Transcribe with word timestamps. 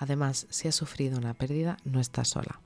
Además, 0.00 0.46
si 0.48 0.66
has 0.66 0.74
sufrido 0.74 1.18
una 1.18 1.34
pérdida, 1.34 1.76
no 1.84 2.00
estás 2.00 2.28
sola. 2.28 2.62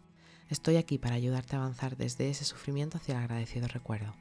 Estoy 0.48 0.76
aquí 0.76 0.98
para 0.98 1.16
ayudarte 1.16 1.56
a 1.56 1.58
avanzar 1.58 1.96
desde 1.96 2.30
ese 2.30 2.44
sufrimiento 2.44 2.98
hacia 2.98 3.16
el 3.16 3.22
agradecido 3.24 3.66
recuerdo. 3.66 4.14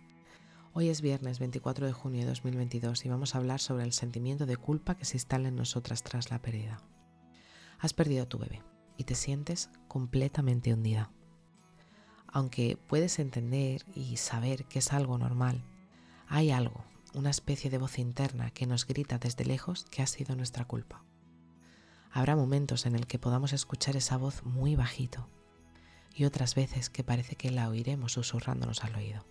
Hoy 0.74 0.90
es 0.90 1.02
viernes 1.02 1.38
24 1.38 1.86
de 1.86 1.94
junio 1.94 2.22
de 2.22 2.30
2022 2.30 3.06
y 3.06 3.10
vamos 3.10 3.36
a 3.36 3.38
hablar 3.38 3.60
sobre 3.60 3.84
el 3.84 3.94
sentimiento 3.94 4.48
de 4.48 4.58
culpa 4.58 4.98
que 4.98 5.06
se 5.06 5.18
instala 5.18 5.50
en 5.50 5.56
nosotras 5.56 6.02
tras 6.02 6.32
la 6.32 6.42
pérdida. 6.42 6.82
Has 7.78 7.94
perdido 7.94 8.24
a 8.24 8.30
tu 8.30 8.40
bebé 8.40 8.64
y 8.98 9.04
te 9.04 9.14
sientes 9.14 9.70
completamente 9.88 10.74
hundida. 10.74 11.12
Aunque 12.26 12.80
puedes 12.88 13.20
entender 13.20 13.86
y 13.94 14.18
saber 14.18 14.66
que 14.66 14.80
es 14.80 14.92
algo 14.92 15.20
normal, 15.20 15.64
hay 16.28 16.50
algo, 16.50 16.84
una 17.14 17.30
especie 17.30 17.70
de 17.70 17.78
voz 17.78 18.00
interna 18.00 18.50
que 18.50 18.66
nos 18.66 18.88
grita 18.88 19.20
desde 19.20 19.46
lejos 19.46 19.86
que 19.92 20.02
ha 20.02 20.08
sido 20.08 20.36
nuestra 20.36 20.66
culpa. 20.66 21.04
Habrá 22.16 22.36
momentos 22.36 22.86
en 22.86 22.94
el 22.94 23.08
que 23.08 23.18
podamos 23.18 23.54
escuchar 23.54 23.96
esa 23.96 24.18
voz 24.18 24.44
muy 24.44 24.76
bajito 24.76 25.28
y 26.14 26.26
otras 26.26 26.54
veces 26.54 26.92
que 26.92 27.04
parece 27.04 27.36
que 27.36 27.50
la 27.50 27.68
oiremos 27.68 28.14
susurrándonos 28.14 28.84
al 28.84 28.96
oído. 28.96 29.26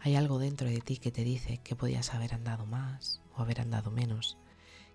Hay 0.00 0.16
algo 0.16 0.40
dentro 0.40 0.68
de 0.68 0.80
ti 0.80 0.96
que 0.96 1.12
te 1.12 1.22
dice 1.22 1.58
que 1.58 1.76
podías 1.76 2.12
haber 2.12 2.34
andado 2.34 2.66
más 2.66 3.22
o 3.36 3.40
haber 3.40 3.60
andado 3.60 3.92
menos, 3.92 4.36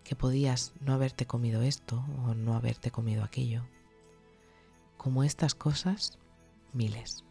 que 0.04 0.18
podías 0.18 0.74
no 0.82 0.94
haberte 0.94 1.26
comido 1.26 1.62
esto 1.62 2.04
o 2.26 2.34
no 2.34 2.54
haberte 2.56 2.92
comido 2.92 3.24
aquello. 3.24 3.66
Como 4.98 5.24
estas 5.24 5.56
cosas, 5.56 6.20
miles. 6.74 7.24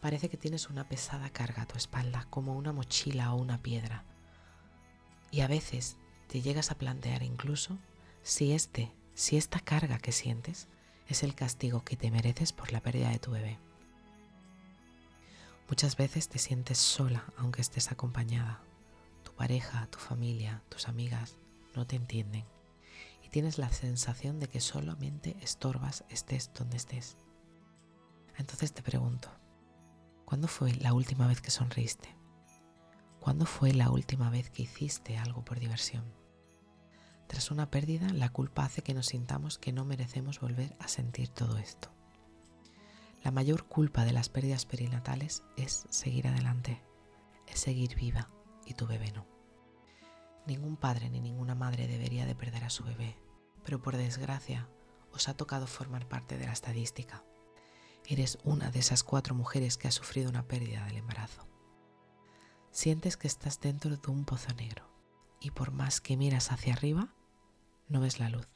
Parece 0.00 0.28
que 0.28 0.36
tienes 0.36 0.68
una 0.70 0.88
pesada 0.88 1.30
carga 1.30 1.62
a 1.62 1.66
tu 1.66 1.76
espalda, 1.76 2.26
como 2.30 2.56
una 2.56 2.72
mochila 2.72 3.32
o 3.32 3.36
una 3.36 3.62
piedra. 3.62 4.02
Y 5.30 5.42
a 5.42 5.46
veces 5.46 5.98
te 6.26 6.42
llegas 6.42 6.72
a 6.72 6.78
plantear 6.78 7.22
incluso 7.22 7.78
si 8.24 8.52
este, 8.54 8.90
si 9.12 9.36
esta 9.36 9.60
carga 9.60 9.98
que 9.98 10.10
sientes 10.10 10.66
es 11.08 11.22
el 11.22 11.34
castigo 11.34 11.84
que 11.84 11.94
te 11.94 12.10
mereces 12.10 12.54
por 12.54 12.72
la 12.72 12.80
pérdida 12.80 13.10
de 13.10 13.18
tu 13.18 13.30
bebé. 13.30 13.58
Muchas 15.68 15.96
veces 15.98 16.28
te 16.28 16.38
sientes 16.38 16.78
sola 16.78 17.26
aunque 17.36 17.60
estés 17.60 17.92
acompañada. 17.92 18.62
Tu 19.24 19.32
pareja, 19.34 19.86
tu 19.90 19.98
familia, 19.98 20.62
tus 20.70 20.88
amigas 20.88 21.36
no 21.76 21.86
te 21.86 21.96
entienden 21.96 22.46
y 23.22 23.28
tienes 23.28 23.58
la 23.58 23.70
sensación 23.70 24.40
de 24.40 24.48
que 24.48 24.60
solamente 24.60 25.36
estorbas 25.42 26.04
estés 26.08 26.50
donde 26.54 26.78
estés. 26.78 27.18
Entonces 28.38 28.72
te 28.72 28.82
pregunto, 28.82 29.28
¿cuándo 30.24 30.48
fue 30.48 30.72
la 30.76 30.94
última 30.94 31.26
vez 31.26 31.42
que 31.42 31.50
sonreíste? 31.50 32.08
¿Cuándo 33.20 33.44
fue 33.44 33.74
la 33.74 33.90
última 33.90 34.30
vez 34.30 34.48
que 34.48 34.62
hiciste 34.62 35.18
algo 35.18 35.44
por 35.44 35.60
diversión? 35.60 36.23
Tras 37.26 37.50
una 37.50 37.70
pérdida, 37.70 38.08
la 38.12 38.28
culpa 38.28 38.64
hace 38.64 38.82
que 38.82 38.94
nos 38.94 39.06
sintamos 39.06 39.58
que 39.58 39.72
no 39.72 39.84
merecemos 39.84 40.40
volver 40.40 40.76
a 40.78 40.88
sentir 40.88 41.28
todo 41.28 41.58
esto. 41.58 41.90
La 43.22 43.30
mayor 43.30 43.64
culpa 43.64 44.04
de 44.04 44.12
las 44.12 44.28
pérdidas 44.28 44.66
perinatales 44.66 45.42
es 45.56 45.86
seguir 45.88 46.28
adelante, 46.28 46.82
es 47.46 47.60
seguir 47.60 47.94
viva 47.96 48.28
y 48.66 48.74
tu 48.74 48.86
bebé 48.86 49.12
no. 49.12 49.26
Ningún 50.46 50.76
padre 50.76 51.08
ni 51.08 51.20
ninguna 51.20 51.54
madre 51.54 51.86
debería 51.86 52.26
de 52.26 52.34
perder 52.34 52.64
a 52.64 52.70
su 52.70 52.84
bebé, 52.84 53.16
pero 53.64 53.80
por 53.80 53.96
desgracia 53.96 54.68
os 55.10 55.28
ha 55.28 55.36
tocado 55.36 55.66
formar 55.66 56.06
parte 56.06 56.36
de 56.36 56.44
la 56.44 56.52
estadística. 56.52 57.24
Eres 58.06 58.38
una 58.44 58.70
de 58.70 58.80
esas 58.80 59.02
cuatro 59.02 59.34
mujeres 59.34 59.78
que 59.78 59.88
ha 59.88 59.92
sufrido 59.92 60.28
una 60.28 60.46
pérdida 60.46 60.84
del 60.84 60.98
embarazo. 60.98 61.48
Sientes 62.70 63.16
que 63.16 63.28
estás 63.28 63.60
dentro 63.60 63.96
de 63.96 64.10
un 64.10 64.26
pozo 64.26 64.52
negro 64.54 64.93
y 65.44 65.50
por 65.50 65.72
más 65.72 66.00
que 66.00 66.16
miras 66.16 66.50
hacia 66.50 66.72
arriba, 66.72 67.14
no 67.88 68.00
ves 68.00 68.18
la 68.18 68.30
luz. 68.30 68.48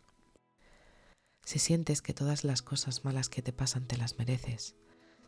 Si 1.44 1.58
sientes 1.58 2.00
que 2.02 2.14
todas 2.14 2.44
las 2.44 2.62
cosas 2.62 3.04
malas 3.04 3.28
que 3.28 3.42
te 3.42 3.52
pasan 3.52 3.86
te 3.86 3.96
las 3.96 4.18
mereces, 4.18 4.74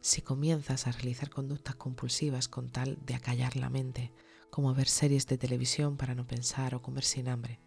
si 0.00 0.22
comienzas 0.22 0.87
a 0.87 0.93
realizar 0.93 1.28
conductas 1.28 1.75
compulsivas 1.75 2.48
con 2.48 2.71
tal 2.71 2.98
de 3.04 3.15
acallar 3.15 3.56
la 3.56 3.69
mente, 3.69 4.12
como 4.50 4.75
ver 4.75 4.88
series 4.88 5.26
de 5.26 5.38
televisión 5.38 5.97
para 5.97 6.15
no 6.15 6.26
pensar 6.26 6.75
o 6.75 6.82
comer 6.82 7.04
sin 7.04 7.28
hambre, 7.28 7.60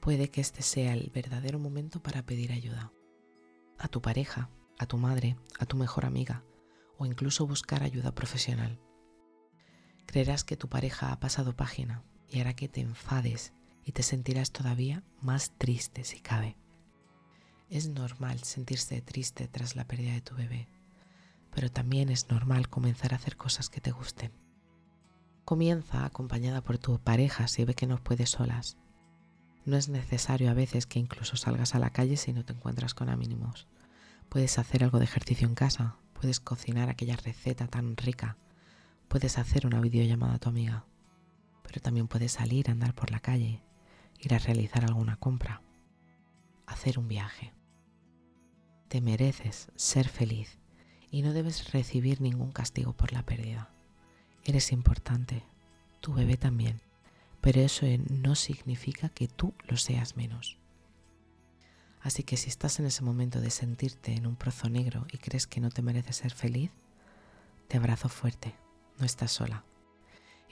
puede 0.00 0.30
que 0.30 0.40
este 0.40 0.62
sea 0.62 0.92
el 0.92 1.10
verdadero 1.10 1.58
momento 1.60 2.02
para 2.02 2.26
pedir 2.26 2.50
ayuda. 2.52 2.92
A 3.78 3.88
tu 3.88 4.02
pareja, 4.02 4.50
a 4.78 4.86
tu 4.86 4.98
madre, 4.98 5.36
a 5.58 5.66
tu 5.66 5.76
mejor 5.76 6.06
amiga 6.06 6.44
o 6.98 7.06
incluso 7.06 7.46
buscar 7.46 7.82
ayuda 7.82 8.14
profesional. 8.14 8.80
Creerás 10.06 10.44
que 10.44 10.56
tu 10.56 10.68
pareja 10.68 11.12
ha 11.12 11.20
pasado 11.20 11.56
página 11.56 12.04
y 12.32 12.40
hará 12.40 12.54
que 12.54 12.68
te 12.68 12.80
enfades 12.80 13.52
y 13.84 13.92
te 13.92 14.02
sentirás 14.02 14.52
todavía 14.52 15.02
más 15.20 15.52
triste 15.58 16.04
si 16.04 16.20
cabe. 16.20 16.56
Es 17.68 17.88
normal 17.88 18.42
sentirse 18.42 19.00
triste 19.02 19.48
tras 19.48 19.76
la 19.76 19.86
pérdida 19.86 20.12
de 20.12 20.22
tu 20.22 20.34
bebé, 20.34 20.68
pero 21.54 21.70
también 21.70 22.08
es 22.08 22.30
normal 22.30 22.68
comenzar 22.68 23.12
a 23.12 23.16
hacer 23.16 23.36
cosas 23.36 23.68
que 23.68 23.80
te 23.80 23.90
gusten. 23.90 24.32
Comienza 25.44 26.04
acompañada 26.04 26.62
por 26.62 26.78
tu 26.78 26.98
pareja 26.98 27.48
si 27.48 27.64
ve 27.64 27.74
que 27.74 27.86
no 27.86 28.02
puedes 28.02 28.30
solas. 28.30 28.78
No 29.64 29.76
es 29.76 29.88
necesario 29.88 30.50
a 30.50 30.54
veces 30.54 30.86
que 30.86 30.98
incluso 30.98 31.36
salgas 31.36 31.74
a 31.74 31.78
la 31.78 31.90
calle 31.90 32.16
si 32.16 32.32
no 32.32 32.44
te 32.44 32.52
encuentras 32.52 32.94
con 32.94 33.10
amínimos. 33.10 33.68
Puedes 34.28 34.58
hacer 34.58 34.84
algo 34.84 34.98
de 34.98 35.04
ejercicio 35.04 35.46
en 35.46 35.54
casa, 35.54 35.96
puedes 36.14 36.40
cocinar 36.40 36.88
aquella 36.88 37.16
receta 37.16 37.66
tan 37.66 37.96
rica, 37.96 38.38
puedes 39.08 39.38
hacer 39.38 39.66
una 39.66 39.80
videollamada 39.80 40.34
a 40.34 40.38
tu 40.38 40.48
amiga 40.48 40.86
pero 41.72 41.80
también 41.80 42.06
puedes 42.06 42.32
salir 42.32 42.68
a 42.68 42.72
andar 42.72 42.94
por 42.94 43.10
la 43.10 43.20
calle, 43.20 43.62
ir 44.20 44.34
a 44.34 44.38
realizar 44.38 44.84
alguna 44.84 45.16
compra, 45.16 45.62
hacer 46.66 46.98
un 46.98 47.08
viaje. 47.08 47.54
Te 48.88 49.00
mereces 49.00 49.72
ser 49.74 50.06
feliz 50.06 50.58
y 51.10 51.22
no 51.22 51.32
debes 51.32 51.72
recibir 51.72 52.20
ningún 52.20 52.52
castigo 52.52 52.92
por 52.92 53.14
la 53.14 53.22
pérdida. 53.22 53.70
Eres 54.44 54.70
importante, 54.70 55.44
tu 56.02 56.12
bebé 56.12 56.36
también, 56.36 56.82
pero 57.40 57.62
eso 57.62 57.86
no 58.10 58.34
significa 58.34 59.08
que 59.08 59.26
tú 59.26 59.54
lo 59.66 59.78
seas 59.78 60.14
menos. 60.14 60.58
Así 62.02 62.22
que 62.22 62.36
si 62.36 62.50
estás 62.50 62.80
en 62.80 62.84
ese 62.84 63.02
momento 63.02 63.40
de 63.40 63.48
sentirte 63.48 64.12
en 64.12 64.26
un 64.26 64.36
prozo 64.36 64.68
negro 64.68 65.06
y 65.10 65.16
crees 65.16 65.46
que 65.46 65.62
no 65.62 65.70
te 65.70 65.80
mereces 65.80 66.16
ser 66.16 66.34
feliz, 66.34 66.70
te 67.68 67.78
abrazo 67.78 68.10
fuerte, 68.10 68.54
no 68.98 69.06
estás 69.06 69.32
sola. 69.32 69.64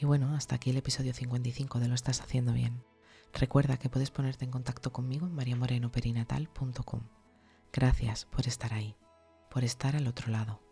Y 0.01 0.07
bueno, 0.07 0.35
hasta 0.35 0.55
aquí 0.55 0.71
el 0.71 0.79
episodio 0.79 1.13
55 1.13 1.79
de 1.79 1.87
Lo 1.89 1.95
estás 1.95 2.23
haciendo 2.23 2.55
bien. 2.55 2.83
Recuerda 3.35 3.77
que 3.77 3.91
puedes 3.91 4.11
ponerte 4.11 4.47
en 4.47 4.51
contacto 4.51 4.95
conmigo 4.95 5.27
en 5.27 5.35
mariamorenoperinatal.com. 5.35 7.03
Gracias 7.71 8.25
por 8.25 8.49
estar 8.49 8.73
ahí, 8.73 8.97
por 9.51 9.63
estar 9.63 9.97
al 9.97 10.07
otro 10.07 10.31
lado. 10.31 10.63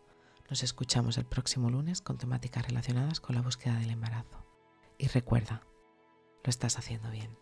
Nos 0.48 0.62
escuchamos 0.62 1.18
el 1.18 1.26
próximo 1.26 1.68
lunes 1.68 2.00
con 2.00 2.16
temáticas 2.16 2.66
relacionadas 2.66 3.20
con 3.20 3.36
la 3.36 3.42
búsqueda 3.42 3.78
del 3.78 3.90
embarazo. 3.90 4.46
Y 4.96 5.08
recuerda, 5.08 5.62
lo 6.42 6.48
estás 6.48 6.78
haciendo 6.78 7.10
bien. 7.10 7.36